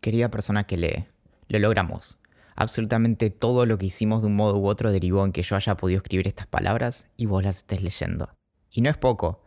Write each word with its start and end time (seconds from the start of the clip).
Querida 0.00 0.30
persona 0.30 0.64
que 0.64 0.76
lee, 0.76 1.06
lo 1.48 1.58
logramos. 1.58 2.18
Absolutamente 2.54 3.30
todo 3.30 3.66
lo 3.66 3.78
que 3.78 3.86
hicimos 3.86 4.22
de 4.22 4.28
un 4.28 4.36
modo 4.36 4.58
u 4.58 4.66
otro 4.66 4.92
derivó 4.92 5.24
en 5.24 5.32
que 5.32 5.42
yo 5.42 5.56
haya 5.56 5.76
podido 5.76 5.98
escribir 5.98 6.28
estas 6.28 6.46
palabras 6.46 7.08
y 7.16 7.26
vos 7.26 7.42
las 7.42 7.58
estés 7.58 7.82
leyendo. 7.82 8.30
Y 8.70 8.80
no 8.80 8.90
es 8.90 8.96
poco. 8.96 9.42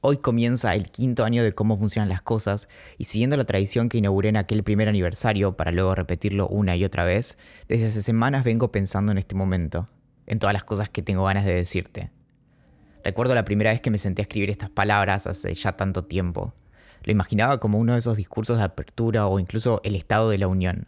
Hoy 0.00 0.16
comienza 0.16 0.74
el 0.74 0.90
quinto 0.90 1.24
año 1.24 1.44
de 1.44 1.52
cómo 1.52 1.76
funcionan 1.76 2.08
las 2.08 2.22
cosas 2.22 2.68
y 2.98 3.04
siguiendo 3.04 3.36
la 3.36 3.44
tradición 3.44 3.88
que 3.88 3.98
inauguré 3.98 4.30
en 4.30 4.36
aquel 4.36 4.64
primer 4.64 4.88
aniversario 4.88 5.56
para 5.56 5.72
luego 5.72 5.94
repetirlo 5.94 6.48
una 6.48 6.74
y 6.74 6.84
otra 6.84 7.04
vez, 7.04 7.38
desde 7.68 7.86
hace 7.86 8.02
semanas 8.02 8.44
vengo 8.44 8.72
pensando 8.72 9.12
en 9.12 9.18
este 9.18 9.34
momento, 9.34 9.88
en 10.26 10.38
todas 10.38 10.54
las 10.54 10.64
cosas 10.64 10.88
que 10.88 11.02
tengo 11.02 11.24
ganas 11.24 11.44
de 11.44 11.54
decirte. 11.54 12.10
Recuerdo 13.04 13.34
la 13.34 13.44
primera 13.44 13.70
vez 13.70 13.80
que 13.80 13.90
me 13.90 13.98
senté 13.98 14.22
a 14.22 14.24
escribir 14.24 14.50
estas 14.50 14.70
palabras 14.70 15.26
hace 15.26 15.54
ya 15.54 15.76
tanto 15.76 16.04
tiempo. 16.04 16.54
Lo 17.04 17.12
imaginaba 17.12 17.58
como 17.58 17.78
uno 17.78 17.94
de 17.94 17.98
esos 17.98 18.16
discursos 18.16 18.58
de 18.58 18.64
apertura 18.64 19.26
o 19.26 19.38
incluso 19.38 19.80
el 19.84 19.96
Estado 19.96 20.30
de 20.30 20.38
la 20.38 20.48
Unión. 20.48 20.86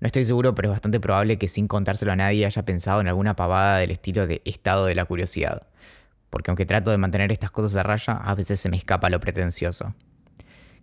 No 0.00 0.06
estoy 0.06 0.24
seguro, 0.24 0.54
pero 0.54 0.68
es 0.68 0.72
bastante 0.72 1.00
probable 1.00 1.38
que 1.38 1.48
sin 1.48 1.66
contárselo 1.66 2.12
a 2.12 2.16
nadie 2.16 2.46
haya 2.46 2.64
pensado 2.64 3.00
en 3.00 3.08
alguna 3.08 3.34
pavada 3.34 3.78
del 3.78 3.90
estilo 3.90 4.26
de 4.26 4.42
Estado 4.44 4.86
de 4.86 4.94
la 4.94 5.04
Curiosidad. 5.04 5.66
Porque 6.30 6.50
aunque 6.50 6.66
trato 6.66 6.90
de 6.90 6.98
mantener 6.98 7.32
estas 7.32 7.50
cosas 7.50 7.74
a 7.76 7.82
raya, 7.82 8.12
a 8.12 8.34
veces 8.34 8.60
se 8.60 8.68
me 8.68 8.76
escapa 8.76 9.10
lo 9.10 9.18
pretencioso. 9.18 9.94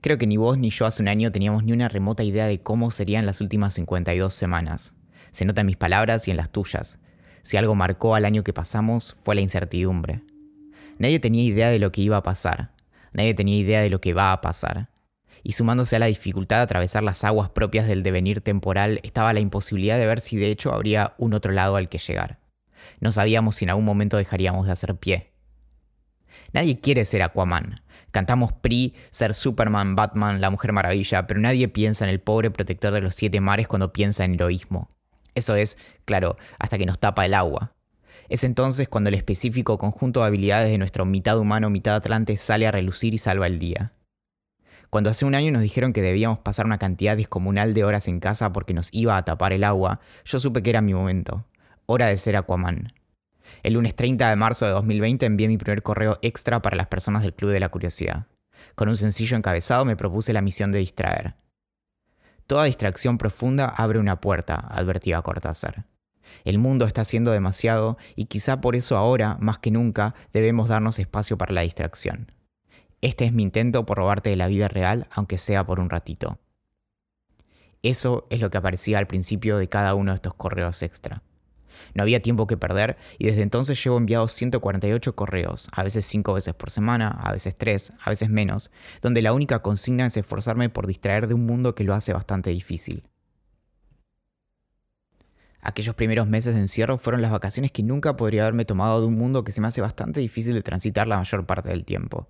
Creo 0.02 0.17
que 0.17 0.27
ni 0.27 0.38
vos 0.38 0.58
ni 0.58 0.70
yo 0.70 0.86
hace 0.86 1.02
un 1.02 1.08
año 1.08 1.31
teníamos 1.31 1.64
ni 1.64 1.72
una 1.72 1.88
remota 1.88 2.23
idea 2.23 2.48
de 2.48 2.62
cómo 2.62 2.92
serían 2.92 3.26
las 3.26 3.42
últimas 3.42 3.73
52 3.76 4.34
semanas. 4.34 4.94
Se 5.31 5.45
nota 5.45 5.62
en 5.62 5.67
mis 5.67 5.78
palabras 5.78 6.28
y 6.28 6.31
en 6.31 6.38
las 6.38 6.50
tuyas. 6.50 7.00
Si 7.44 7.58
algo 7.58 7.73
marcó 7.73 8.16
al 8.16 8.26
año 8.26 8.44
que 8.44 8.53
pasamos 8.53 9.16
fue 9.23 9.36
la 9.36 9.42
incertidumbre. 9.42 10.23
Nadie 10.98 11.20
tenía 11.20 11.44
idea 11.44 11.70
de 11.70 11.80
lo 11.80 11.92
que 11.92 12.02
iba 12.02 12.17
a 12.17 12.23
pasar, 12.23 12.75
Nadie 13.16 13.34
tenía 13.34 13.55
idea 13.55 13.82
de 13.82 13.90
lo 13.90 14.02
que 14.02 14.14
va 14.14 14.34
a 14.34 14.42
pasar. 14.42 14.90
Y 15.42 15.54
sumándose 15.54 15.96
a 15.96 16.00
la 16.00 16.08
dificultad 16.08 16.58
de 16.58 16.64
atravesar 16.64 17.02
las 17.02 17.23
aguas 17.23 17.50
propias 17.50 17.88
del 17.88 18.04
devenir 18.04 18.42
temporal 18.42 19.00
estaba 19.04 19.32
la 19.32 19.40
imposibilidad 19.40 19.98
de 19.98 20.06
ver 20.06 20.20
si 20.20 20.36
de 20.36 20.50
hecho 20.50 20.73
habría 20.73 21.14
un 21.17 21.34
otro 21.34 21.54
lado 21.54 21.78
al 21.78 21.88
que 21.88 21.98
llegar. 21.98 22.39
No 23.00 23.14
sabíamos 23.14 23.56
si 23.56 23.64
en 23.64 23.70
algún 23.70 23.86
momento 23.86 24.17
dejaríamos 24.17 24.66
de 24.66 24.73
hacer 24.73 24.95
pie. 24.95 25.31
Nadie 26.52 26.81
quiere 26.81 27.06
ser 27.06 27.22
Aquaman. 27.22 27.81
Cantamos 28.12 28.52
PRI, 28.52 28.95
ser 29.12 29.34
Superman, 29.34 29.95
Batman, 29.95 30.42
la 30.42 30.50
Mujer 30.50 30.73
Maravilla, 30.73 31.26
pero 31.26 31.39
nadie 31.39 31.70
piensa 31.70 32.04
en 32.04 32.09
el 32.11 32.20
pobre 32.20 32.52
protector 32.52 32.94
de 32.94 33.02
los 33.02 33.16
siete 33.16 33.39
mares 33.39 33.70
cuando 33.70 33.94
piensa 33.94 34.26
en 34.26 34.34
heroísmo. 34.34 34.89
Eso 35.36 35.56
es, 35.56 35.78
claro, 36.04 36.38
hasta 36.59 36.78
que 36.78 36.86
nos 36.86 37.00
tapa 37.00 37.26
el 37.26 37.34
agua. 37.34 37.75
Es 38.30 38.44
entonces 38.44 38.90
cuando 38.90 39.09
el 39.09 39.14
específico 39.14 39.78
conjunto 39.78 40.22
de 40.22 40.28
habilidades 40.28 40.70
de 40.70 40.78
nuestro 40.78 41.06
mitad 41.06 41.40
humano, 41.40 41.70
mitad 41.70 41.95
atlante 41.95 42.38
sale 42.38 42.67
a 42.67 42.72
relucir 42.72 43.14
y 43.14 43.17
salva 43.17 43.48
el 43.48 43.59
día. 43.59 43.94
Cuando 44.90 45.09
hace 45.09 45.26
un 45.26 45.36
año 45.36 45.52
nos 45.52 45.62
dijeron 45.62 45.94
que 45.94 46.02
debíamos 46.02 46.40
pasar 46.40 46.66
una 46.66 46.78
cantidad 46.78 47.17
descomunal 47.17 47.73
de 47.73 47.84
horas 47.84 48.08
en 48.08 48.20
casa 48.20 48.54
porque 48.54 48.73
nos 48.73 48.90
iba 48.92 49.17
a 49.17 49.26
tapar 49.26 49.54
el 49.54 49.64
agua, 49.64 50.00
yo 50.23 50.40
supe 50.40 50.64
que 50.64 50.70
era 50.70 50.82
mi 50.82 50.94
momento. 50.94 51.45
Hora 51.86 52.08
de 52.08 52.17
ser 52.17 52.36
Aquaman. 52.36 52.94
El 53.62 53.73
lunes 53.73 53.95
30 53.95 54.30
de 54.30 54.36
marzo 54.36 54.66
de 54.66 54.72
2020 54.72 55.26
envié 55.26 55.48
mi 55.48 55.58
primer 55.58 55.84
correo 55.84 56.17
extra 56.22 56.62
para 56.62 56.78
las 56.78 56.88
personas 56.88 57.22
del 57.22 57.34
Club 57.34 57.52
de 57.52 57.60
la 57.60 57.70
Curiosidad. 57.70 58.28
Con 58.76 58.89
un 58.89 58.98
sencillo 58.98 59.38
encabezado 59.38 59.86
me 59.86 59.95
propuse 59.95 60.34
la 60.34 60.42
misión 60.42 60.72
de 60.72 60.80
distraer. 60.80 61.36
Toda 62.48 62.66
distracción 62.66 63.17
profunda 63.17 63.66
abre 63.66 64.00
una 64.00 64.22
puerta, 64.22 64.56
advertía 64.56 65.22
Cortázar. 65.22 65.86
El 66.44 66.59
mundo 66.59 66.86
está 66.86 67.02
haciendo 67.02 67.31
demasiado 67.31 67.98
y 68.16 68.26
quizá 68.26 68.62
por 68.62 68.76
eso 68.76 68.98
ahora, 68.98 69.38
más 69.40 69.59
que 69.59 69.72
nunca, 69.72 70.16
debemos 70.34 70.70
darnos 70.70 71.00
espacio 71.00 71.38
para 71.38 71.54
la 71.54 71.62
distracción. 71.62 72.32
Este 73.02 73.26
es 73.26 73.34
mi 73.34 73.44
intento 73.44 73.86
por 73.86 73.98
robarte 73.98 74.30
de 74.30 74.36
la 74.36 74.48
vida 74.48 74.67
real, 74.67 75.08
aunque 75.12 75.38
sea 75.38 75.66
por 75.66 75.80
un 75.80 75.90
ratito. 75.90 76.40
Eso 77.84 78.26
es 78.32 78.42
lo 78.42 78.50
que 78.50 78.58
aparecía 78.58 78.98
al 78.98 79.06
principio 79.06 79.58
de 79.58 79.70
cada 79.70 79.94
uno 79.94 80.12
de 80.12 80.16
estos 80.16 80.34
correos 80.34 80.82
extra. 80.82 81.22
No 81.94 82.04
había 82.04 82.22
tiempo 82.22 82.48
que 82.48 82.58
perder 82.58 82.98
y 83.20 83.28
desde 83.28 83.42
entonces 83.42 83.84
llevo 83.84 83.98
enviado 83.98 84.28
148 84.28 85.16
correos, 85.16 85.70
a 85.72 85.83
veces 85.83 86.05
5 86.05 86.33
veces 86.33 86.54
por 86.54 86.72
semana, 86.72 87.10
a 87.10 87.32
veces 87.32 87.55
3, 87.55 87.94
a 88.02 88.10
veces 88.10 88.30
menos, 88.30 88.72
donde 89.02 89.22
la 89.22 89.33
única 89.33 89.61
consigna 89.61 90.08
es 90.08 90.17
esforzarme 90.17 90.70
por 90.70 90.88
distraer 90.88 91.28
de 91.28 91.36
un 91.36 91.45
mundo 91.45 91.76
que 91.76 91.83
lo 91.83 91.94
hace 91.94 92.14
bastante 92.14 92.49
difícil. 92.49 93.04
Aquellos 95.65 95.95
primeros 95.95 96.27
meses 96.27 96.53
de 96.53 96.61
encierro 96.61 96.99
fueron 96.99 97.23
las 97.23 97.31
vacaciones 97.31 97.71
que 97.71 97.81
nunca 97.81 98.15
podría 98.15 98.43
haberme 98.43 98.65
tomado 98.65 99.02
de 99.02 99.08
un 99.08 99.15
mundo 99.15 99.43
que 99.43 99.52
se 99.52 99.61
me 99.61 99.67
hace 99.67 99.81
bastante 99.81 100.20
difícil 100.20 100.53
de 100.53 100.61
transitar 100.61 101.08
la 101.08 101.17
mayor 101.17 101.48
parte 101.48 101.70
del 101.70 101.86
tiempo. 101.86 102.27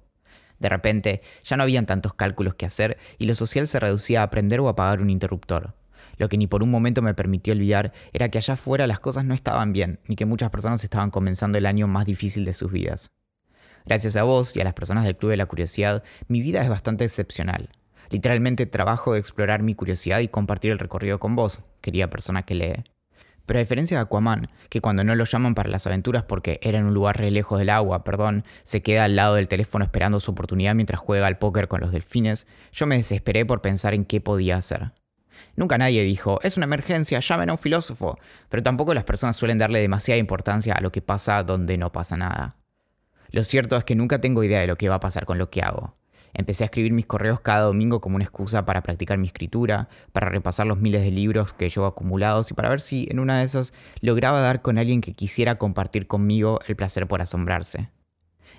De 0.58 0.70
repente, 0.70 1.22
ya 1.44 1.58
no 1.58 1.64
habían 1.64 1.86
tantos 1.86 2.14
cálculos 2.14 2.56
que 2.56 2.66
hacer 2.66 2.98
y 3.18 3.26
lo 3.26 3.36
social 3.36 3.68
se 3.68 3.78
reducía 3.82 4.22
a 4.22 4.24
aprender 4.24 4.62
o 4.62 4.70
apagar 4.70 5.02
un 5.02 5.10
interruptor. 5.10 5.76
Lo 6.16 6.30
que 6.30 6.38
ni 6.38 6.48
por 6.48 6.64
un 6.64 6.72
momento 6.72 7.02
me 7.02 7.14
permitió 7.14 7.54
olvidar 7.54 7.92
era 8.14 8.30
que 8.30 8.38
allá 8.38 8.54
afuera 8.54 8.88
las 8.88 9.02
cosas 9.02 9.26
no 9.26 9.34
estaban 9.34 9.74
bien, 9.74 10.00
ni 10.08 10.16
que 10.16 10.26
muchas 10.26 10.50
personas 10.50 10.82
estaban 10.82 11.12
comenzando 11.12 11.58
el 11.58 11.66
año 11.66 11.88
más 11.88 12.06
difícil 12.06 12.46
de 12.46 12.54
sus 12.54 12.72
vidas. 12.72 13.12
Gracias 13.86 14.16
a 14.16 14.24
vos 14.24 14.56
y 14.56 14.62
a 14.62 14.64
las 14.64 14.76
personas 14.76 15.04
del 15.04 15.18
Club 15.18 15.32
de 15.32 15.38
la 15.38 15.46
Curiosidad, 15.46 16.04
mi 16.30 16.40
vida 16.40 16.64
es 16.64 16.70
bastante 16.70 17.04
excepcional. 17.04 17.68
Literalmente 18.12 18.66
trabajo 18.66 19.12
de 19.12 19.20
explorar 19.20 19.62
mi 19.62 19.76
curiosidad 19.76 20.20
y 20.20 20.30
compartir 20.30 20.72
el 20.72 20.80
recorrido 20.80 21.20
con 21.20 21.36
vos, 21.36 21.64
querida 21.82 22.10
persona 22.10 22.44
que 22.44 22.56
lee. 22.56 22.95
Pero 23.46 23.60
a 23.60 23.64
diferencia 23.64 23.98
de 23.98 24.04
Aquaman, 24.04 24.50
que 24.70 24.82
cuando 24.82 25.04
no 25.04 25.16
lo 25.16 25.24
llaman 25.24 25.56
para 25.56 25.70
las 25.70 25.86
aventuras 25.88 26.24
porque 26.24 26.60
era 26.64 26.80
en 26.80 26.86
un 26.86 26.94
lugar 26.94 27.18
re 27.18 27.32
lejos 27.32 27.60
del 27.60 27.70
agua, 27.70 28.04
perdón, 28.04 28.44
se 28.64 28.82
queda 28.82 29.04
al 29.04 29.16
lado 29.16 29.36
del 29.36 29.48
teléfono 29.48 29.86
esperando 29.86 30.20
su 30.20 30.32
oportunidad 30.32 30.76
mientras 30.76 31.00
juega 31.00 31.28
al 31.28 31.38
póker 31.38 31.68
con 31.68 31.82
los 31.82 31.92
delfines, 31.92 32.48
yo 32.72 32.88
me 32.88 32.98
desesperé 32.98 33.46
por 33.46 33.62
pensar 33.62 33.94
en 33.94 34.06
qué 34.06 34.22
podía 34.22 34.58
hacer. 34.58 34.92
Nunca 35.56 35.78
nadie 35.78 36.04
dijo, 36.04 36.40
es 36.44 36.58
una 36.58 36.66
emergencia, 36.66 37.20
llamen 37.20 37.50
a 37.50 37.54
un 37.54 37.60
filósofo, 37.60 38.18
pero 38.50 38.64
tampoco 38.64 38.94
las 38.94 39.04
personas 39.04 39.36
suelen 39.36 39.58
darle 39.58 39.80
demasiada 39.80 40.18
importancia 40.18 40.74
a 40.74 40.82
lo 40.82 40.92
que 40.92 41.02
pasa 41.02 41.44
donde 41.44 41.78
no 41.78 41.92
pasa 41.92 42.18
nada. 42.18 42.58
Lo 43.30 43.44
cierto 43.44 43.78
es 43.78 43.84
que 43.84 43.96
nunca 43.96 44.20
tengo 44.20 44.44
idea 44.44 44.62
de 44.62 44.68
lo 44.68 44.78
que 44.78 44.90
va 44.90 44.96
a 44.96 45.00
pasar 45.00 45.26
con 45.26 45.38
lo 45.38 45.50
que 45.50 45.62
hago. 45.62 45.96
Empecé 46.38 46.64
a 46.64 46.66
escribir 46.66 46.92
mis 46.92 47.06
correos 47.06 47.40
cada 47.40 47.62
domingo 47.62 48.02
como 48.02 48.18
una 48.18 48.26
excusa 48.26 48.66
para 48.66 48.84
practicar 48.84 49.18
mi 49.18 49.28
escritura, 49.28 49.88
para 50.12 50.30
repasar 50.30 50.68
los 50.68 50.78
miles 50.78 51.02
de 51.02 51.10
libros 51.10 51.54
que 51.54 51.70
llevo 51.70 51.86
acumulados 51.86 52.52
y 52.52 52.54
para 52.54 52.70
ver 52.70 52.82
si 52.82 53.08
en 53.10 53.20
una 53.20 53.40
de 53.40 53.46
esas 53.46 53.74
lograba 54.02 54.42
dar 54.42 54.62
con 54.62 54.78
alguien 54.78 55.00
que 55.00 55.14
quisiera 55.14 55.58
compartir 55.58 56.08
conmigo 56.08 56.60
el 56.68 56.76
placer 56.76 57.08
por 57.08 57.22
asombrarse. 57.22 57.90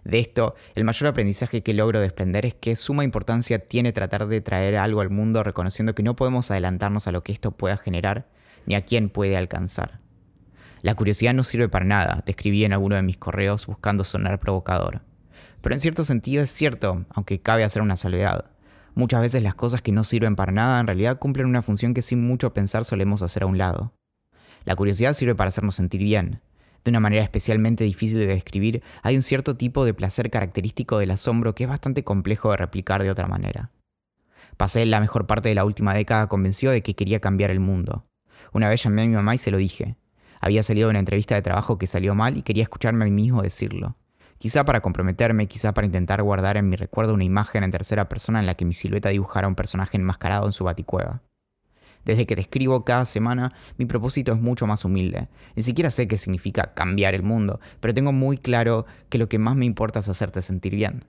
De 0.04 0.20
esto, 0.20 0.54
el 0.74 0.84
mayor 0.84 1.08
aprendizaje 1.08 1.62
que 1.62 1.74
logro 1.74 2.00
desprender 2.00 2.46
es 2.46 2.54
que 2.54 2.76
suma 2.76 3.04
importancia 3.04 3.58
tiene 3.58 3.92
tratar 3.92 4.26
de 4.26 4.40
traer 4.40 4.76
algo 4.76 5.02
al 5.02 5.10
mundo 5.10 5.42
reconociendo 5.42 5.94
que 5.94 6.02
no 6.02 6.16
podemos 6.16 6.50
adelantarnos 6.50 7.06
a 7.06 7.12
lo 7.12 7.22
que 7.22 7.32
esto 7.32 7.50
pueda 7.50 7.76
generar 7.76 8.26
ni 8.64 8.74
a 8.74 8.86
quién 8.86 9.10
puede 9.10 9.36
alcanzar. 9.36 10.00
La 10.80 10.94
curiosidad 10.94 11.34
no 11.34 11.44
sirve 11.44 11.68
para 11.68 11.84
nada, 11.84 12.22
te 12.24 12.32
escribí 12.32 12.64
en 12.64 12.72
alguno 12.72 12.96
de 12.96 13.02
mis 13.02 13.18
correos 13.18 13.66
buscando 13.66 14.02
sonar 14.02 14.40
provocador. 14.40 15.02
Pero 15.66 15.74
en 15.74 15.80
cierto 15.80 16.04
sentido 16.04 16.44
es 16.44 16.50
cierto, 16.50 17.06
aunque 17.10 17.40
cabe 17.40 17.64
hacer 17.64 17.82
una 17.82 17.96
salvedad. 17.96 18.44
Muchas 18.94 19.20
veces 19.20 19.42
las 19.42 19.56
cosas 19.56 19.82
que 19.82 19.90
no 19.90 20.04
sirven 20.04 20.36
para 20.36 20.52
nada 20.52 20.78
en 20.78 20.86
realidad 20.86 21.18
cumplen 21.18 21.48
una 21.48 21.60
función 21.60 21.92
que 21.92 22.02
sin 22.02 22.24
mucho 22.24 22.54
pensar 22.54 22.84
solemos 22.84 23.20
hacer 23.20 23.42
a 23.42 23.46
un 23.46 23.58
lado. 23.58 23.92
La 24.64 24.76
curiosidad 24.76 25.12
sirve 25.12 25.34
para 25.34 25.48
hacernos 25.48 25.74
sentir 25.74 26.02
bien. 26.02 26.40
De 26.84 26.90
una 26.90 27.00
manera 27.00 27.24
especialmente 27.24 27.82
difícil 27.82 28.16
de 28.18 28.28
describir, 28.28 28.84
hay 29.02 29.16
un 29.16 29.22
cierto 29.22 29.56
tipo 29.56 29.84
de 29.84 29.92
placer 29.92 30.30
característico 30.30 30.98
del 30.98 31.10
asombro 31.10 31.56
que 31.56 31.64
es 31.64 31.68
bastante 31.68 32.04
complejo 32.04 32.52
de 32.52 32.58
replicar 32.58 33.02
de 33.02 33.10
otra 33.10 33.26
manera. 33.26 33.72
Pasé 34.56 34.86
la 34.86 35.00
mejor 35.00 35.26
parte 35.26 35.48
de 35.48 35.56
la 35.56 35.64
última 35.64 35.94
década 35.94 36.28
convencido 36.28 36.70
de 36.70 36.84
que 36.84 36.94
quería 36.94 37.18
cambiar 37.18 37.50
el 37.50 37.58
mundo. 37.58 38.06
Una 38.52 38.68
vez 38.68 38.84
llamé 38.84 39.02
a 39.02 39.06
mi 39.06 39.16
mamá 39.16 39.34
y 39.34 39.38
se 39.38 39.50
lo 39.50 39.58
dije. 39.58 39.96
Había 40.40 40.62
salido 40.62 40.86
de 40.86 40.90
una 40.90 41.00
entrevista 41.00 41.34
de 41.34 41.42
trabajo 41.42 41.76
que 41.76 41.88
salió 41.88 42.14
mal 42.14 42.36
y 42.36 42.42
quería 42.42 42.62
escucharme 42.62 43.02
a 43.02 43.08
mí 43.08 43.10
mismo 43.10 43.42
decirlo. 43.42 43.96
Quizá 44.38 44.64
para 44.64 44.80
comprometerme, 44.80 45.48
quizá 45.48 45.72
para 45.72 45.86
intentar 45.86 46.22
guardar 46.22 46.56
en 46.56 46.68
mi 46.68 46.76
recuerdo 46.76 47.14
una 47.14 47.24
imagen 47.24 47.64
en 47.64 47.70
tercera 47.70 48.08
persona 48.08 48.40
en 48.40 48.46
la 48.46 48.54
que 48.54 48.64
mi 48.64 48.74
silueta 48.74 49.08
dibujara 49.08 49.48
un 49.48 49.54
personaje 49.54 49.96
enmascarado 49.96 50.46
en 50.46 50.52
su 50.52 50.64
baticueva. 50.64 51.22
Desde 52.04 52.26
que 52.26 52.36
te 52.36 52.42
escribo 52.42 52.84
cada 52.84 53.04
semana, 53.04 53.52
mi 53.78 53.86
propósito 53.86 54.32
es 54.32 54.40
mucho 54.40 54.66
más 54.66 54.84
humilde. 54.84 55.28
Ni 55.56 55.62
siquiera 55.62 55.90
sé 55.90 56.06
qué 56.06 56.16
significa 56.16 56.72
cambiar 56.74 57.14
el 57.14 57.24
mundo, 57.24 57.60
pero 57.80 57.94
tengo 57.94 58.12
muy 58.12 58.38
claro 58.38 58.86
que 59.08 59.18
lo 59.18 59.28
que 59.28 59.40
más 59.40 59.56
me 59.56 59.64
importa 59.64 59.98
es 59.98 60.08
hacerte 60.08 60.40
sentir 60.40 60.76
bien. 60.76 61.04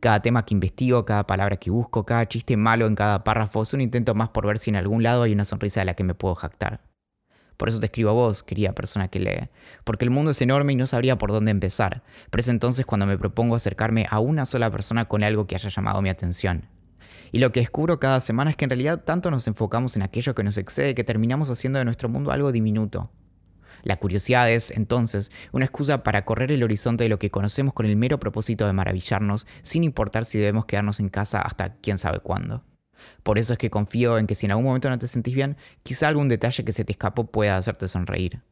Cada 0.00 0.22
tema 0.22 0.46
que 0.46 0.54
investigo, 0.54 1.04
cada 1.04 1.26
palabra 1.26 1.56
que 1.56 1.70
busco, 1.70 2.06
cada 2.06 2.26
chiste 2.26 2.56
malo 2.56 2.86
en 2.86 2.94
cada 2.94 3.24
párrafo 3.24 3.62
es 3.62 3.74
un 3.74 3.80
intento 3.80 4.14
más 4.14 4.30
por 4.30 4.46
ver 4.46 4.58
si 4.58 4.70
en 4.70 4.76
algún 4.76 5.02
lado 5.02 5.24
hay 5.24 5.32
una 5.32 5.44
sonrisa 5.44 5.80
de 5.80 5.86
la 5.86 5.94
que 5.94 6.04
me 6.04 6.14
puedo 6.14 6.36
jactar. 6.36 6.87
Por 7.58 7.68
eso 7.68 7.80
te 7.80 7.86
escribo 7.86 8.10
a 8.10 8.12
vos, 8.14 8.44
querida 8.44 8.72
persona 8.72 9.08
que 9.08 9.18
lee, 9.18 9.50
porque 9.82 10.04
el 10.04 10.10
mundo 10.10 10.30
es 10.30 10.40
enorme 10.40 10.72
y 10.72 10.76
no 10.76 10.86
sabría 10.86 11.18
por 11.18 11.32
dónde 11.32 11.50
empezar, 11.50 12.04
pero 12.30 12.40
es 12.40 12.48
entonces 12.48 12.86
cuando 12.86 13.04
me 13.04 13.18
propongo 13.18 13.56
acercarme 13.56 14.06
a 14.08 14.20
una 14.20 14.46
sola 14.46 14.70
persona 14.70 15.06
con 15.06 15.24
algo 15.24 15.48
que 15.48 15.56
haya 15.56 15.68
llamado 15.68 16.00
mi 16.00 16.08
atención. 16.08 16.68
Y 17.32 17.40
lo 17.40 17.50
que 17.50 17.60
descubro 17.60 17.98
cada 17.98 18.20
semana 18.20 18.50
es 18.50 18.56
que 18.56 18.64
en 18.64 18.70
realidad 18.70 19.02
tanto 19.04 19.32
nos 19.32 19.48
enfocamos 19.48 19.96
en 19.96 20.02
aquello 20.02 20.36
que 20.36 20.44
nos 20.44 20.56
excede 20.56 20.94
que 20.94 21.02
terminamos 21.02 21.50
haciendo 21.50 21.80
de 21.80 21.84
nuestro 21.84 22.08
mundo 22.08 22.30
algo 22.30 22.52
diminuto. 22.52 23.10
La 23.82 23.96
curiosidad 23.96 24.48
es, 24.50 24.70
entonces, 24.70 25.32
una 25.50 25.64
excusa 25.64 26.04
para 26.04 26.24
correr 26.24 26.52
el 26.52 26.62
horizonte 26.62 27.04
de 27.04 27.10
lo 27.10 27.18
que 27.18 27.30
conocemos 27.30 27.74
con 27.74 27.86
el 27.86 27.96
mero 27.96 28.20
propósito 28.20 28.66
de 28.66 28.72
maravillarnos, 28.72 29.48
sin 29.62 29.82
importar 29.82 30.24
si 30.24 30.38
debemos 30.38 30.66
quedarnos 30.66 31.00
en 31.00 31.08
casa 31.08 31.42
hasta 31.42 31.74
quién 31.74 31.98
sabe 31.98 32.20
cuándo. 32.20 32.62
Por 33.22 33.38
eso 33.38 33.52
es 33.52 33.58
que 33.58 33.70
confío 33.70 34.18
en 34.18 34.26
que 34.26 34.34
si 34.34 34.46
en 34.46 34.52
algún 34.52 34.66
momento 34.66 34.90
no 34.90 34.98
te 34.98 35.08
sentís 35.08 35.34
bien, 35.34 35.56
quizá 35.82 36.08
algún 36.08 36.28
detalle 36.28 36.64
que 36.64 36.72
se 36.72 36.84
te 36.84 36.92
escapó 36.92 37.26
pueda 37.26 37.56
hacerte 37.56 37.88
sonreír. 37.88 38.42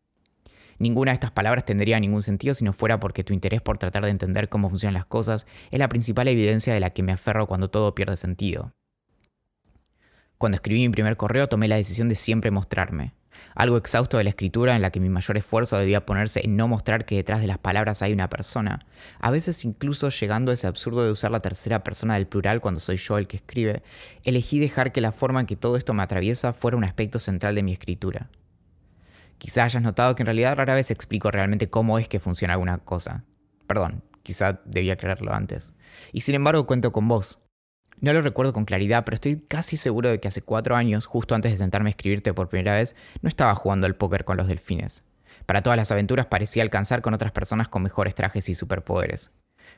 Ninguna 0.79 1.13
de 1.13 1.15
estas 1.15 1.31
palabras 1.31 1.65
tendría 1.65 1.99
ningún 2.01 2.23
sentido 2.23 2.55
si 2.55 2.65
no 2.65 2.73
fuera 2.73 3.01
porque 3.01 3.25
tu 3.25 3.33
interés 3.33 3.63
por 3.63 3.79
tratar 3.79 4.05
de 4.05 4.11
entender 4.11 4.49
cómo 4.49 4.69
funcionan 4.69 4.95
las 4.95 5.07
cosas 5.07 5.47
es 5.71 5.79
la 5.79 5.89
principal 5.89 6.29
evidencia 6.29 6.75
de 6.75 6.81
la 6.81 6.91
que 6.91 7.03
me 7.03 7.13
aferro 7.13 7.47
cuando 7.47 7.71
todo 7.71 7.95
pierde 7.95 8.17
sentido. 8.17 8.75
Cuando 10.39 10.57
escribí 10.57 10.81
mi 10.81 10.91
primer 10.91 11.17
correo 11.17 11.49
tomé 11.49 11.67
la 11.67 11.77
decisión 11.77 12.09
de 12.09 12.15
siempre 12.15 12.51
mostrarme. 12.51 13.15
Algo 13.57 13.79
exhausto 13.79 14.19
de 14.19 14.25
la 14.25 14.31
escritura 14.31 14.77
en 14.77 14.83
la 14.83 14.91
que 14.91 15.01
mi 15.01 15.09
mayor 15.09 15.39
esfuerzo 15.39 15.79
debía 15.79 16.05
ponerse 16.05 16.43
en 16.45 16.57
no 16.57 16.69
mostrar 16.69 17.07
que 17.07 17.17
detrás 17.17 17.41
de 17.41 17.47
las 17.47 17.57
palabras 17.57 18.03
hay 18.03 18.13
una 18.13 18.29
persona, 18.29 18.81
a 19.19 19.31
veces 19.31 19.65
incluso 19.65 20.11
llegando 20.11 20.51
a 20.51 20.55
ese 20.55 20.67
absurdo 20.67 21.05
de 21.05 21.11
usar 21.11 21.31
la 21.31 21.41
tercera 21.41 21.83
persona 21.83 22.15
del 22.15 22.27
plural 22.27 22.61
cuando 22.61 22.81
soy 22.81 22.99
yo 22.99 23.17
el 23.17 23.27
que 23.27 23.39
escribe, 23.39 23.83
elegí 24.25 24.59
dejar 24.59 24.93
que 24.93 25.01
la 25.01 25.11
forma 25.11 25.41
en 25.41 25.47
que 25.47 25.57
todo 25.57 25.79
esto 25.79 25.95
me 25.95 26.03
atraviesa 26.03 26.53
fuera 26.53 26.77
un 26.77 26.85
aspecto 26.85 27.19
central 27.19 27.55
de 27.55 27.63
mi 27.63 27.73
escritura. 27.73 28.29
Quizá 29.39 29.65
hayas 29.65 29.83
notado 29.83 30.15
que 30.15 30.23
en 30.23 30.27
realidad 30.27 30.57
rara 30.57 30.75
vez 30.75 30.91
explico 30.91 31.31
realmente 31.31 31.71
cómo 31.71 31.99
es 31.99 32.09
que 32.09 32.21
funciona 32.21 32.53
alguna 32.53 32.77
cosa. 32.77 33.25
Perdón, 33.67 34.03
quizá 34.23 34.61
debía 34.67 34.95
aclararlo 34.95 35.33
antes. 35.33 35.73
Y 36.13 36.21
sin 36.21 36.35
embargo 36.35 36.67
cuento 36.67 36.93
con 36.93 37.09
vos. 37.09 37.46
No 38.01 38.13
lo 38.13 38.23
recuerdo 38.23 38.53
con 38.53 38.65
claridad, 38.65 39.05
pero 39.05 39.15
estoy 39.15 39.41
casi 39.41 39.77
seguro 39.77 40.11
de 40.11 40.21
que 40.21 40.29
hace 40.29 40.43
cuatro 40.43 40.77
años, 40.77 41.07
justo 41.07 41.35
antes 41.35 41.53
de 41.53 41.59
sentarme 41.59 41.89
a 41.89 41.91
escribirte 41.91 42.35
por 42.35 42.49
primera 42.49 42.75
vez, 42.75 42.95
no 43.23 43.29
estaba 43.29 43.55
jugando 43.55 43.87
al 43.87 43.97
póker 43.97 44.25
con 44.25 44.37
los 44.37 44.49
delfines. 44.49 45.03
Para 45.47 45.63
todas 45.63 45.77
las 45.77 45.91
aventuras 45.91 46.27
parecía 46.27 46.63
alcanzar 46.63 47.03
con 47.03 47.15
otras 47.15 47.33
personas 47.33 47.69
con 47.69 47.83
mejores 47.83 48.15
trajes 48.15 48.49
y 48.49 48.55
superpoderes. 48.55 49.33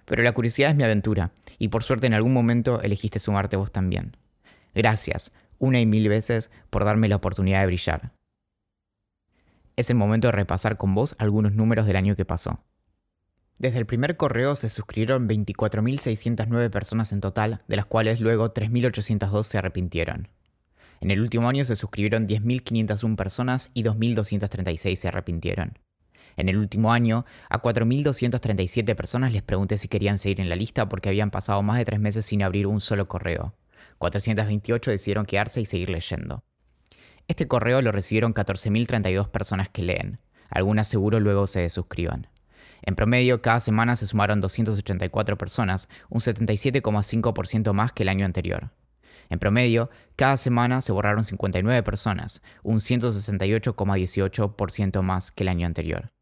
Pero 0.05 0.23
la 0.23 0.33
curiosidad 0.33 0.71
es 0.71 0.77
mi 0.77 0.85
aventura, 0.85 1.31
y 1.59 1.69
por 1.69 1.85
suerte 1.85 2.07
en 2.07 2.15
algún 2.15 2.33
momento 2.33 2.83
elegiste 2.83 3.19
sumarte 3.19 3.57
vos 3.57 3.73
también. 3.73 4.17
Gracias, 4.75 5.33
una 5.59 5.81
y 5.81 5.87
mil 5.87 6.09
veces, 6.09 6.51
por 6.71 6.85
darme 6.85 7.09
la 7.09 7.17
oportunidad 7.17 7.61
de 7.61 7.67
brillar 7.67 8.13
es 9.79 9.91
el 9.91 9.97
momento 9.97 10.27
de 10.27 10.33
repasar 10.33 10.77
con 10.77 10.93
vos 10.93 11.15
algunos 11.21 11.53
números 11.53 11.87
del 11.87 11.95
año 11.95 12.17
que 12.17 12.25
pasó. 12.25 12.65
Desde 13.59 13.79
el 13.79 13.87
primer 13.87 14.17
correo 14.17 14.55
se 14.55 14.69
suscribieron 14.69 15.29
24.609 15.29 16.71
personas 16.71 17.13
en 17.13 17.21
total, 17.21 17.63
de 17.67 17.75
las 17.77 17.87
cuales 17.87 18.21
luego 18.21 18.55
3.802 18.55 19.43
se 19.43 19.59
arrepintieron. 19.59 20.29
En 21.01 21.11
el 21.11 21.21
último 21.21 21.49
año 21.49 21.65
se 21.65 21.75
suscribieron 21.75 22.29
10.501 22.29 23.17
personas 23.17 23.71
y 23.75 23.83
2.236 23.83 24.95
se 24.95 25.09
arrepintieron. 25.09 25.79
En 26.37 26.49
el 26.49 26.57
último 26.57 26.93
año, 26.93 27.25
a 27.51 27.61
4.237 27.61 28.95
personas 28.95 29.33
les 29.33 29.43
pregunté 29.43 29.77
si 29.77 29.89
querían 29.89 30.19
seguir 30.19 30.41
en 30.41 30.49
la 30.49 30.55
lista 30.55 30.89
porque 30.89 31.09
habían 31.09 31.33
pasado 31.33 31.61
más 31.65 31.79
de 31.79 31.85
tres 31.85 31.99
meses 31.99 32.27
sin 32.27 32.45
abrir 32.45 32.69
un 32.69 32.81
solo 32.81 33.09
correo. 33.09 33.55
428 33.99 34.93
decidieron 34.93 35.27
quedarse 35.27 35.61
y 35.61 35.67
seguir 35.67 35.91
leyendo. 35.91 36.45
Este 37.27 37.49
correo 37.49 37.83
lo 37.83 37.91
recibieron 37.91 38.35
14.032 38.35 39.29
personas 39.31 39.69
que 39.69 39.83
leen. 39.83 40.21
Algunas 40.49 40.87
seguro 40.87 41.19
luego 41.19 41.49
se 41.49 41.61
desuscriban. 41.61 42.29
En 42.83 42.95
promedio, 42.95 43.43
cada 43.43 43.59
semana 43.61 43.97
se 43.97 44.07
sumaron 44.07 44.41
284 44.41 45.37
personas, 45.39 45.89
un 46.09 46.21
77,5% 46.21 47.73
más 47.73 47.93
que 47.93 48.05
el 48.05 48.09
año 48.09 48.25
anterior. 48.25 48.71
En 49.31 49.39
promedio, 49.39 49.91
cada 50.17 50.37
semana 50.37 50.81
se 50.81 50.91
borraron 50.93 51.23
59 51.25 51.83
personas, 51.83 52.41
un 52.63 52.79
168,18% 52.79 55.03
más 55.03 55.33
que 55.33 55.45
el 55.45 55.49
año 55.49 55.67
anterior. 55.67 56.13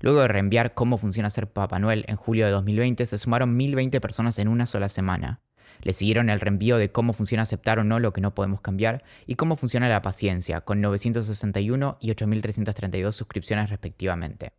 Luego 0.00 0.20
de 0.20 0.28
reenviar 0.28 0.74
cómo 0.74 0.98
funciona 0.98 1.30
ser 1.30 1.50
Papá 1.50 1.78
Noel 1.78 2.04
en 2.08 2.16
julio 2.16 2.44
de 2.46 2.52
2020, 2.52 3.06
se 3.06 3.18
sumaron 3.18 3.58
1.020 3.58 4.00
personas 4.00 4.38
en 4.38 4.48
una 4.48 4.66
sola 4.66 4.88
semana. 4.88 5.40
Le 5.82 5.92
siguieron 5.92 6.30
el 6.30 6.40
reenvío 6.40 6.78
de 6.78 6.90
cómo 6.90 7.12
funciona 7.12 7.44
aceptar 7.44 7.78
o 7.78 7.84
no 7.84 8.00
lo 8.00 8.12
que 8.12 8.20
no 8.20 8.34
podemos 8.34 8.60
cambiar 8.60 9.04
y 9.26 9.36
cómo 9.36 9.56
funciona 9.56 9.88
la 9.88 10.02
paciencia, 10.02 10.62
con 10.62 10.80
961 10.80 11.98
y 12.00 12.10
8.332 12.10 13.12
suscripciones 13.12 13.70
respectivamente. 13.70 14.52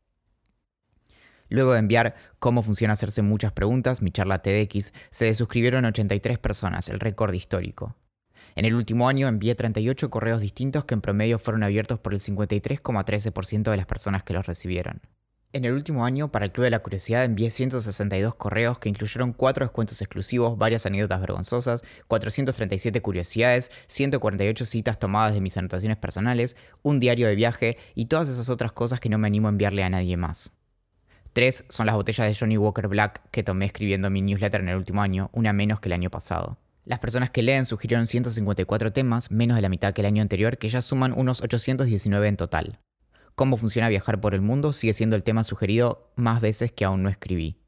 Luego 1.49 1.73
de 1.73 1.79
enviar 1.79 2.15
cómo 2.39 2.63
funciona 2.63 2.93
hacerse 2.93 3.21
muchas 3.21 3.51
preguntas, 3.51 4.01
mi 4.01 4.11
charla 4.11 4.41
TEDx, 4.41 4.93
se 5.11 5.25
desuscribieron 5.25 5.85
83 5.85 6.39
personas, 6.39 6.89
el 6.89 6.99
récord 6.99 7.33
histórico. 7.33 7.95
En 8.55 8.65
el 8.65 8.73
último 8.73 9.07
año 9.07 9.27
envié 9.27 9.55
38 9.55 10.09
correos 10.09 10.41
distintos 10.41 10.85
que 10.85 10.95
en 10.95 11.01
promedio 11.01 11.37
fueron 11.37 11.63
abiertos 11.63 11.99
por 11.99 12.13
el 12.13 12.19
53,13% 12.19 13.69
de 13.69 13.77
las 13.77 13.85
personas 13.85 14.23
que 14.23 14.33
los 14.33 14.45
recibieron. 14.45 15.01
En 15.53 15.63
el 15.63 15.73
último 15.73 16.05
año, 16.05 16.29
para 16.29 16.45
el 16.45 16.51
Club 16.51 16.65
de 16.65 16.71
la 16.71 16.79
Curiosidad 16.79 17.23
envié 17.23 17.49
162 17.49 18.35
correos 18.35 18.79
que 18.79 18.89
incluyeron 18.89 19.31
4 19.31 19.65
descuentos 19.65 20.01
exclusivos, 20.01 20.57
varias 20.57 20.85
anécdotas 20.85 21.21
vergonzosas, 21.21 21.83
437 22.07 23.01
curiosidades, 23.01 23.71
148 23.87 24.65
citas 24.65 24.99
tomadas 24.99 25.33
de 25.33 25.41
mis 25.41 25.55
anotaciones 25.55 25.97
personales, 25.97 26.57
un 26.83 26.99
diario 26.99 27.27
de 27.27 27.35
viaje 27.35 27.77
y 27.95 28.05
todas 28.05 28.27
esas 28.27 28.49
otras 28.49 28.73
cosas 28.73 28.99
que 28.99 29.09
no 29.09 29.17
me 29.17 29.27
animo 29.27 29.47
a 29.47 29.51
enviarle 29.51 29.83
a 29.83 29.89
nadie 29.89 30.17
más. 30.17 30.51
Tres 31.37 31.65
son 31.69 31.85
las 31.85 31.93
botellas 31.93 32.25
de 32.25 32.33
Johnny 32.33 32.57
Walker 32.57 32.87
Black 32.87 33.21
que 33.29 33.43
tomé 33.43 33.67
escribiendo 33.67 34.09
mi 34.09 34.23
newsletter 34.23 34.59
en 34.59 34.69
el 34.69 34.75
último 34.75 35.03
año, 35.03 35.29
una 35.33 35.53
menos 35.53 35.79
que 35.79 35.87
el 35.87 35.93
año 35.93 36.09
pasado. 36.09 36.57
Las 36.83 36.97
personas 36.97 37.29
que 37.29 37.43
leen 37.43 37.67
sugirieron 37.67 38.07
154 38.07 38.91
temas, 38.91 39.29
menos 39.29 39.55
de 39.55 39.61
la 39.61 39.69
mitad 39.69 39.93
que 39.93 40.01
el 40.01 40.07
año 40.07 40.23
anterior, 40.23 40.57
que 40.57 40.67
ya 40.67 40.81
suman 40.81 41.13
unos 41.15 41.43
819 41.43 42.27
en 42.27 42.37
total. 42.37 42.79
Cómo 43.35 43.57
funciona 43.57 43.87
viajar 43.87 44.19
por 44.19 44.33
el 44.33 44.41
mundo 44.41 44.73
sigue 44.73 44.95
siendo 44.95 45.15
el 45.15 45.21
tema 45.21 45.43
sugerido 45.43 46.11
más 46.15 46.41
veces 46.41 46.71
que 46.71 46.85
aún 46.85 47.03
no 47.03 47.09
escribí. 47.09 47.59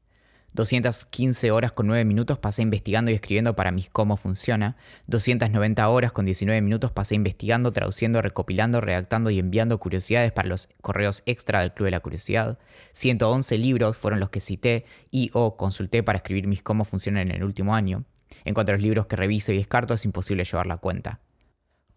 215 0.52 1.50
horas 1.50 1.72
con 1.72 1.86
9 1.86 2.04
minutos 2.04 2.38
pasé 2.38 2.62
investigando 2.62 3.10
y 3.10 3.14
escribiendo 3.14 3.54
para 3.54 3.70
mis 3.70 3.88
cómo 3.88 4.16
funciona. 4.16 4.76
290 5.06 5.88
horas 5.88 6.12
con 6.12 6.24
19 6.24 6.60
minutos 6.60 6.90
pasé 6.90 7.14
investigando, 7.14 7.72
traduciendo, 7.72 8.20
recopilando, 8.20 8.80
redactando 8.80 9.30
y 9.30 9.38
enviando 9.38 9.78
curiosidades 9.78 10.32
para 10.32 10.48
los 10.48 10.68
correos 10.80 11.22
extra 11.26 11.60
del 11.60 11.72
Club 11.72 11.86
de 11.86 11.92
la 11.92 12.00
Curiosidad. 12.00 12.58
111 12.92 13.58
libros 13.58 13.96
fueron 13.96 14.18
los 14.18 14.30
que 14.30 14.40
cité 14.40 14.84
y 15.10 15.30
o 15.34 15.56
consulté 15.56 16.02
para 16.02 16.18
escribir 16.18 16.46
mis 16.46 16.62
cómo 16.62 16.84
funcionan 16.84 17.28
en 17.28 17.36
el 17.36 17.44
último 17.44 17.74
año. 17.74 18.04
En 18.44 18.54
cuanto 18.54 18.72
a 18.72 18.74
los 18.74 18.82
libros 18.82 19.06
que 19.06 19.16
reviso 19.16 19.52
y 19.52 19.56
descarto, 19.56 19.94
es 19.94 20.04
imposible 20.04 20.44
llevar 20.44 20.66
la 20.66 20.78
cuenta. 20.78 21.20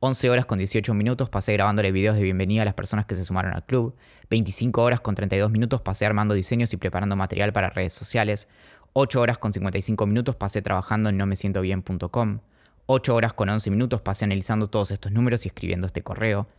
11 0.06 0.30
horas 0.30 0.46
con 0.46 0.58
18 0.58 0.94
minutos 0.94 1.30
pasé 1.30 1.54
grabándole 1.54 1.94
videos 1.94 2.18
de 2.18 2.24
bienvenida 2.24 2.64
a 2.64 2.66
las 2.66 2.74
personas 2.74 3.06
que 3.06 3.16
se 3.16 3.24
sumaron 3.24 3.54
al 3.54 3.64
club. 3.64 3.96
25 4.30 4.84
horas 4.84 5.00
con 5.00 5.16
32 5.16 5.50
minutos 5.50 5.80
pasé 5.80 6.06
armando 6.06 6.34
diseños 6.34 6.74
y 6.74 6.76
preparando 6.76 7.16
material 7.16 7.54
para 7.54 7.70
redes 7.70 7.94
sociales. 7.94 8.50
8 8.92 9.22
horas 9.22 9.38
con 9.38 9.54
55 9.54 10.06
minutos 10.06 10.36
pasé 10.36 10.62
trabajando 10.62 11.08
en 11.08 11.16
nomesientobien.com. 11.16 12.40
8 12.86 13.16
horas 13.16 13.32
con 13.32 13.48
11 13.48 13.72
minutos 13.72 14.02
pasé 14.02 14.26
analizando 14.26 14.70
todos 14.70 14.92
estos 14.92 15.14
números 15.14 15.46
y 15.46 15.48
escribiendo 15.48 15.88
este 15.88 16.02
correo. 16.04 16.50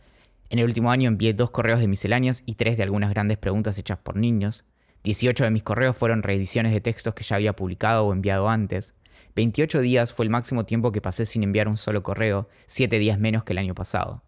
En 0.49 0.57
el 0.57 0.65
último 0.65 0.89
año 0.89 1.07
envié 1.07 1.35
dos 1.35 1.51
correos 1.51 1.79
de 1.79 1.87
misceláneas 1.87 2.41
y 2.47 2.55
tres 2.55 2.77
de 2.77 2.83
algunas 2.83 3.11
grandes 3.11 3.37
preguntas 3.37 3.77
hechas 3.77 3.99
por 3.99 4.15
niños. 4.15 4.65
18 5.03 5.43
de 5.43 5.51
mis 5.51 5.61
correos 5.61 5.95
fueron 5.95 6.23
reediciones 6.23 6.71
de 6.71 6.81
textos 6.81 7.13
que 7.13 7.23
ya 7.23 7.35
había 7.35 7.55
publicado 7.55 8.07
o 8.07 8.13
enviado 8.13 8.49
antes. 8.49 8.95
28 9.35 9.81
días 9.81 10.13
fue 10.13 10.25
el 10.25 10.29
máximo 10.29 10.65
tiempo 10.65 10.93
que 10.93 11.01
pasé 11.01 11.25
sin 11.25 11.43
enviar 11.43 11.67
un 11.67 11.75
solo 11.75 12.03
correo, 12.03 12.47
7 12.67 12.97
días 12.99 13.19
menos 13.19 13.43
que 13.43 13.51
el 13.51 13.57
año 13.57 13.75
pasado. 13.75 14.23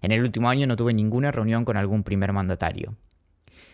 En 0.00 0.12
el 0.12 0.22
último 0.22 0.48
año 0.48 0.66
no 0.66 0.76
tuve 0.76 0.94
ninguna 0.94 1.30
reunión 1.30 1.66
con 1.66 1.76
algún 1.76 2.02
primer 2.02 2.32
mandatario. 2.32 2.96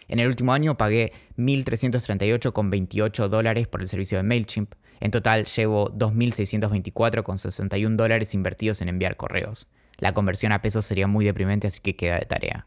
En 0.08 0.18
el 0.18 0.26
último 0.26 0.52
año 0.52 0.76
pagué 0.76 1.12
1.338,28 1.36 3.28
dólares 3.28 3.68
por 3.68 3.80
el 3.80 3.88
servicio 3.88 4.18
de 4.18 4.24
MailChimp. 4.24 4.74
En 4.98 5.12
total 5.12 5.46
llevo 5.46 5.88
2.624,61 5.92 7.96
dólares 7.96 8.34
invertidos 8.34 8.82
en 8.82 8.88
enviar 8.88 9.16
correos. 9.16 9.68
La 9.98 10.14
conversión 10.14 10.50
a 10.50 10.62
pesos 10.62 10.84
sería 10.84 11.06
muy 11.06 11.24
deprimente, 11.24 11.68
así 11.68 11.80
que 11.80 11.94
queda 11.94 12.18
de 12.18 12.26
tarea. 12.26 12.66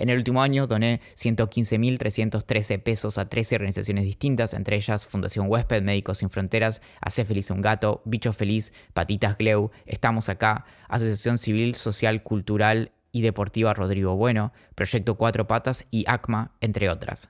En 0.00 0.08
el 0.08 0.16
último 0.16 0.40
año 0.40 0.66
doné 0.66 1.02
115.313 1.14 2.82
pesos 2.82 3.18
a 3.18 3.28
13 3.28 3.56
organizaciones 3.56 4.04
distintas, 4.04 4.54
entre 4.54 4.76
ellas 4.76 5.04
Fundación 5.04 5.44
Huésped, 5.46 5.82
Médicos 5.82 6.18
Sin 6.18 6.30
Fronteras, 6.30 6.80
Hace 7.02 7.26
Feliz 7.26 7.50
un 7.50 7.60
Gato, 7.60 8.00
Bicho 8.06 8.32
Feliz, 8.32 8.72
Patitas 8.94 9.36
Gleu, 9.36 9.70
Estamos 9.84 10.30
Acá, 10.30 10.64
Asociación 10.88 11.36
Civil, 11.36 11.74
Social, 11.74 12.22
Cultural 12.22 12.92
y 13.12 13.20
Deportiva 13.20 13.74
Rodrigo 13.74 14.16
Bueno, 14.16 14.54
Proyecto 14.74 15.18
Cuatro 15.18 15.46
Patas 15.46 15.86
y 15.90 16.04
ACMA, 16.08 16.56
entre 16.62 16.88
otras. 16.88 17.28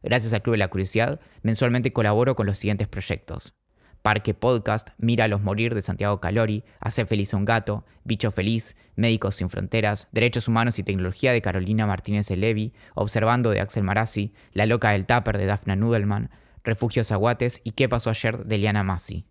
Gracias 0.00 0.32
al 0.32 0.42
Club 0.42 0.54
de 0.54 0.58
la 0.58 0.68
Curiosidad, 0.68 1.18
mensualmente 1.42 1.92
colaboro 1.92 2.36
con 2.36 2.46
los 2.46 2.56
siguientes 2.56 2.86
proyectos. 2.86 3.54
Parque 4.02 4.34
Podcast, 4.34 4.90
Mira 4.98 5.28
los 5.28 5.42
Morir 5.42 5.74
de 5.74 5.82
Santiago 5.82 6.20
Calori, 6.20 6.64
Hace 6.80 7.04
Feliz 7.04 7.34
a 7.34 7.36
un 7.36 7.44
Gato, 7.44 7.84
Bicho 8.04 8.30
Feliz, 8.30 8.76
Médicos 8.96 9.34
Sin 9.34 9.50
Fronteras, 9.50 10.08
Derechos 10.12 10.48
Humanos 10.48 10.78
y 10.78 10.82
Tecnología 10.82 11.32
de 11.32 11.42
Carolina 11.42 11.86
Martínez 11.86 12.30
Elevi, 12.30 12.72
Observando 12.94 13.50
de 13.50 13.60
Axel 13.60 13.84
Marazzi, 13.84 14.32
La 14.52 14.66
Loca 14.66 14.90
del 14.90 15.06
Tupper 15.06 15.36
de 15.36 15.46
Daphna 15.46 15.76
Nudelman, 15.76 16.30
Refugios 16.64 17.12
Aguates 17.12 17.60
y 17.64 17.72
¿Qué 17.72 17.88
pasó 17.88 18.10
ayer? 18.10 18.44
de 18.44 18.58
Liana 18.58 18.82
Massi. 18.82 19.26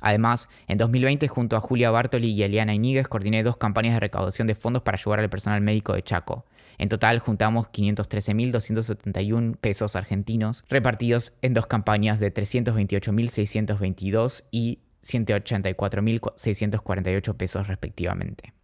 Además, 0.00 0.48
en 0.68 0.78
2020, 0.78 1.26
junto 1.28 1.56
a 1.56 1.60
Julia 1.60 1.90
Bartoli 1.90 2.28
y 2.28 2.42
Eliana 2.42 2.74
Iníguez, 2.74 3.08
coordiné 3.08 3.42
dos 3.42 3.56
campañas 3.56 3.94
de 3.94 4.00
recaudación 4.00 4.46
de 4.46 4.54
fondos 4.54 4.82
para 4.82 4.96
ayudar 4.96 5.20
al 5.20 5.30
personal 5.30 5.60
médico 5.60 5.94
de 5.94 6.02
Chaco. 6.02 6.44
En 6.78 6.88
total 6.88 7.18
juntamos 7.18 7.66
513.271 7.68 9.56
pesos 9.56 9.96
argentinos 9.96 10.64
repartidos 10.68 11.32
en 11.42 11.52
dos 11.54 11.66
campañas 11.66 12.20
de 12.20 12.32
328.622 12.32 14.44
y 14.50 14.78
184.648 15.02 17.36
pesos 17.36 17.66
respectivamente. 17.68 18.54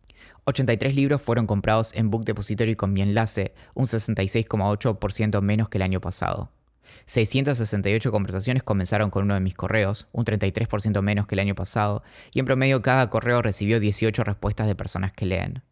83 0.45 0.97
libros 0.97 1.23
fueron 1.23 1.47
comprados 1.47 1.95
en 1.95 2.11
Book 2.11 2.25
Depository 2.25 2.75
con 2.75 2.93
mi 2.93 3.03
enlace, 3.03 3.55
un 3.75 3.87
66,8% 3.87 5.41
menos 5.41 5.69
que 5.69 5.79
el 5.79 5.83
año 5.83 6.01
pasado. 6.01 6.51
668 7.07 8.13
conversaciones 8.13 8.63
comenzaron 8.63 9.11
con 9.11 9.25
uno 9.25 9.35
de 9.35 9.41
mis 9.41 9.55
correos, 9.55 10.09
un 10.13 10.25
33% 10.25 11.03
menos 11.03 11.27
que 11.27 11.35
el 11.35 11.41
año 11.41 11.55
pasado, 11.55 12.03
y 12.33 12.41
en 12.41 12.47
promedio 12.47 12.83
cada 12.83 13.11
correo 13.11 13.43
recibió 13.43 13.81
18 13.81 14.25
respuestas 14.25 14.67
de 14.67 14.75
personas 14.75 15.13
que 15.13 15.27
leen. 15.27 15.63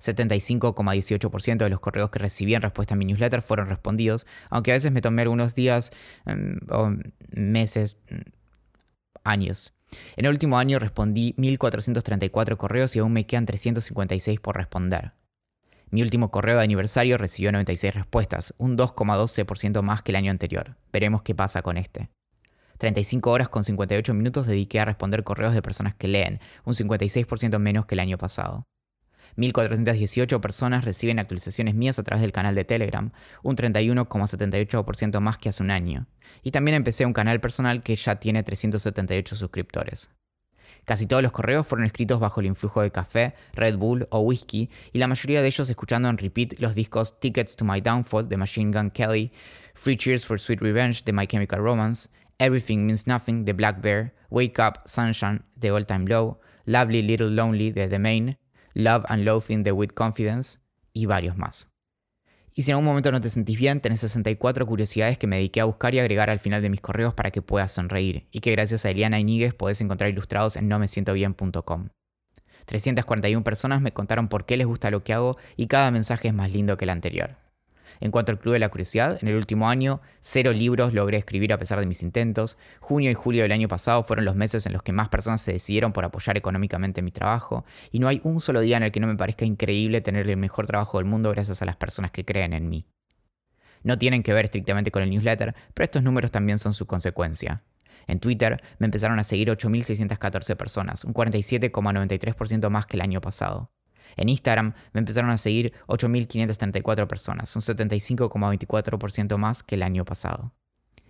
75,18% 0.00 1.58
de 1.58 1.70
los 1.70 1.80
correos 1.80 2.10
que 2.10 2.18
recibí 2.18 2.54
en 2.54 2.62
respuesta 2.62 2.94
a 2.94 2.96
mi 2.96 3.04
newsletter 3.04 3.42
fueron 3.42 3.68
respondidos, 3.68 4.26
aunque 4.50 4.70
a 4.70 4.74
veces 4.74 4.92
me 4.92 5.00
tomé 5.00 5.22
algunos 5.22 5.54
días 5.54 5.90
em, 6.26 6.56
o 6.70 6.92
meses, 7.30 7.96
mm, 8.10 8.30
años. 9.24 9.74
En 10.16 10.26
el 10.26 10.32
último 10.32 10.58
año 10.58 10.78
respondí 10.78 11.34
1.434 11.38 12.56
correos 12.56 12.94
y 12.96 12.98
aún 12.98 13.12
me 13.12 13.26
quedan 13.26 13.46
356 13.46 14.40
por 14.40 14.56
responder. 14.56 15.12
Mi 15.90 16.02
último 16.02 16.30
correo 16.30 16.58
de 16.58 16.64
aniversario 16.64 17.16
recibió 17.16 17.50
96 17.50 17.94
respuestas, 17.94 18.54
un 18.58 18.76
2,12% 18.76 19.80
más 19.82 20.02
que 20.02 20.12
el 20.12 20.16
año 20.16 20.30
anterior. 20.30 20.76
Veremos 20.92 21.22
qué 21.22 21.34
pasa 21.34 21.62
con 21.62 21.78
este. 21.78 22.10
35 22.76 23.30
horas 23.30 23.48
con 23.48 23.64
58 23.64 24.14
minutos 24.14 24.46
dediqué 24.46 24.80
a 24.80 24.84
responder 24.84 25.24
correos 25.24 25.54
de 25.54 25.62
personas 25.62 25.94
que 25.94 26.08
leen, 26.08 26.40
un 26.64 26.74
56% 26.74 27.58
menos 27.58 27.86
que 27.86 27.94
el 27.94 28.00
año 28.00 28.18
pasado. 28.18 28.64
1.418 29.36 30.40
personas 30.40 30.84
reciben 30.84 31.18
actualizaciones 31.18 31.74
mías 31.74 31.98
a 31.98 32.02
través 32.02 32.22
del 32.22 32.32
canal 32.32 32.54
de 32.54 32.64
Telegram, 32.64 33.10
un 33.42 33.56
31,78% 33.56 35.20
más 35.20 35.38
que 35.38 35.48
hace 35.48 35.62
un 35.62 35.70
año. 35.70 36.06
Y 36.42 36.50
también 36.50 36.76
empecé 36.76 37.06
un 37.06 37.12
canal 37.12 37.40
personal 37.40 37.82
que 37.82 37.96
ya 37.96 38.16
tiene 38.16 38.42
378 38.42 39.36
suscriptores. 39.36 40.10
Casi 40.88 41.06
todos 41.06 41.22
los 41.22 41.32
correos 41.32 41.66
fueron 41.66 41.84
escritos 41.84 42.18
bajo 42.18 42.40
el 42.40 42.46
influjo 42.46 42.80
de 42.80 42.90
café, 42.90 43.34
Red 43.52 43.76
Bull 43.76 44.08
o 44.10 44.20
whisky, 44.20 44.70
y 44.92 44.98
la 44.98 45.06
mayoría 45.06 45.42
de 45.42 45.48
ellos 45.48 45.68
escuchando 45.68 46.08
en 46.08 46.16
repeat 46.16 46.58
los 46.60 46.74
discos 46.74 47.20
Tickets 47.20 47.56
to 47.56 47.64
My 47.66 47.82
Downfall 47.82 48.26
de 48.26 48.38
Machine 48.38 48.70
Gun 48.72 48.90
Kelly, 48.90 49.30
Free 49.74 49.98
Cheers 49.98 50.24
for 50.24 50.40
Sweet 50.40 50.62
Revenge 50.62 51.04
de 51.04 51.12
My 51.12 51.26
Chemical 51.26 51.60
Romance, 51.60 52.08
Everything 52.38 52.86
Means 52.86 53.06
Nothing 53.06 53.44
de 53.44 53.52
Black 53.52 53.82
Bear, 53.82 54.14
Wake 54.30 54.58
Up 54.58 54.80
Sunshine 54.86 55.42
de 55.56 55.70
All 55.70 55.84
Time 55.84 56.06
Low, 56.06 56.40
Lovely 56.64 57.02
Little 57.02 57.30
Lonely 57.30 57.70
de 57.70 57.86
The 57.88 57.98
Main, 57.98 58.38
Love 58.74 59.04
and 59.08 59.24
Loathing 59.24 59.62
de 59.62 59.72
With 59.72 59.90
Confidence 59.90 60.58
y 60.92 61.06
varios 61.06 61.36
más. 61.36 61.70
Y 62.54 62.62
si 62.62 62.72
en 62.72 62.74
algún 62.74 62.86
momento 62.86 63.12
no 63.12 63.20
te 63.20 63.28
sentís 63.30 63.56
bien, 63.56 63.80
tenés 63.80 64.00
64 64.00 64.66
curiosidades 64.66 65.16
que 65.16 65.28
me 65.28 65.36
dediqué 65.36 65.60
a 65.60 65.64
buscar 65.64 65.94
y 65.94 66.00
agregar 66.00 66.28
al 66.28 66.40
final 66.40 66.60
de 66.60 66.70
mis 66.70 66.80
correos 66.80 67.14
para 67.14 67.30
que 67.30 67.40
puedas 67.40 67.70
sonreír, 67.70 68.26
y 68.32 68.40
que 68.40 68.50
gracias 68.50 68.84
a 68.84 68.90
Eliana 68.90 69.20
Iñiguez 69.20 69.54
podés 69.54 69.80
encontrar 69.80 70.10
ilustrados 70.10 70.56
en 70.56 70.66
nomesientobien.com. 70.66 71.88
341 72.64 73.44
personas 73.44 73.80
me 73.80 73.92
contaron 73.92 74.28
por 74.28 74.44
qué 74.44 74.56
les 74.56 74.66
gusta 74.66 74.90
lo 74.90 75.04
que 75.04 75.14
hago 75.14 75.36
y 75.56 75.68
cada 75.68 75.90
mensaje 75.90 76.28
es 76.28 76.34
más 76.34 76.52
lindo 76.52 76.76
que 76.76 76.84
el 76.84 76.90
anterior. 76.90 77.47
En 78.00 78.10
cuanto 78.10 78.32
al 78.32 78.38
Club 78.38 78.54
de 78.54 78.58
la 78.58 78.68
Curiosidad, 78.68 79.18
en 79.20 79.28
el 79.28 79.36
último 79.36 79.68
año, 79.68 80.00
cero 80.20 80.52
libros 80.52 80.94
logré 80.94 81.18
escribir 81.18 81.52
a 81.52 81.58
pesar 81.58 81.80
de 81.80 81.86
mis 81.86 82.02
intentos. 82.02 82.58
Junio 82.80 83.10
y 83.10 83.14
julio 83.14 83.42
del 83.42 83.52
año 83.52 83.68
pasado 83.68 84.02
fueron 84.02 84.24
los 84.24 84.36
meses 84.36 84.66
en 84.66 84.72
los 84.72 84.82
que 84.82 84.92
más 84.92 85.08
personas 85.08 85.40
se 85.40 85.52
decidieron 85.52 85.92
por 85.92 86.04
apoyar 86.04 86.36
económicamente 86.36 87.02
mi 87.02 87.10
trabajo. 87.10 87.64
Y 87.90 87.98
no 87.98 88.08
hay 88.08 88.20
un 88.24 88.40
solo 88.40 88.60
día 88.60 88.76
en 88.76 88.82
el 88.82 88.92
que 88.92 89.00
no 89.00 89.06
me 89.06 89.16
parezca 89.16 89.44
increíble 89.44 90.00
tener 90.00 90.28
el 90.28 90.36
mejor 90.36 90.66
trabajo 90.66 90.98
del 90.98 91.06
mundo 91.06 91.30
gracias 91.30 91.62
a 91.62 91.64
las 91.64 91.76
personas 91.76 92.10
que 92.10 92.24
creen 92.24 92.52
en 92.52 92.68
mí. 92.68 92.86
No 93.82 93.98
tienen 93.98 94.22
que 94.22 94.32
ver 94.32 94.46
estrictamente 94.46 94.90
con 94.90 95.02
el 95.02 95.10
newsletter, 95.10 95.54
pero 95.74 95.84
estos 95.84 96.02
números 96.02 96.30
también 96.30 96.58
son 96.58 96.74
su 96.74 96.86
consecuencia. 96.86 97.62
En 98.06 98.20
Twitter 98.20 98.62
me 98.78 98.86
empezaron 98.86 99.18
a 99.18 99.24
seguir 99.24 99.48
8.614 99.48 100.56
personas, 100.56 101.04
un 101.04 101.14
47,93% 101.14 102.70
más 102.70 102.86
que 102.86 102.96
el 102.96 103.02
año 103.02 103.20
pasado. 103.20 103.70
En 104.16 104.28
Instagram 104.28 104.74
me 104.92 105.00
empezaron 105.00 105.30
a 105.30 105.38
seguir 105.38 105.72
8.534 105.86 107.06
personas, 107.06 107.54
un 107.56 107.62
75,24% 107.62 109.36
más 109.36 109.62
que 109.62 109.74
el 109.74 109.82
año 109.82 110.04
pasado. 110.04 110.52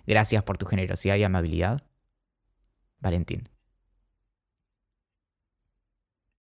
Gracias 0.06 0.42
por 0.42 0.58
tu 0.58 0.66
generosidad 0.66 1.16
y 1.16 1.24
amabilidad. 1.24 1.82
Valentín. 3.00 3.48